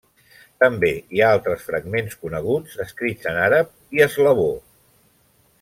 També 0.61 0.89
hi 1.17 1.21
ha 1.25 1.27
altres 1.33 1.67
fragments 1.67 2.17
coneguts 2.23 2.81
escrits 2.87 3.31
en 3.35 3.39
àrab 3.45 3.73
i 3.99 4.05
eslavó. 4.11 4.53